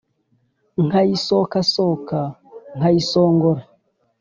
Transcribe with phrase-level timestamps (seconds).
[0.85, 2.19] nkayisokasoka
[2.77, 3.63] nkayisongora